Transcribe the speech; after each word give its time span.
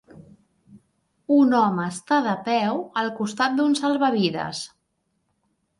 Un 1.35 1.53
home 1.59 1.85
està 1.91 2.19
de 2.31 2.33
peu 2.49 2.81
al 3.03 3.13
costat 3.21 3.61
d'un 3.61 3.79
salvavides. 3.83 4.65